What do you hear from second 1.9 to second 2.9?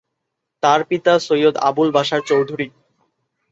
Bashar Chowdhury.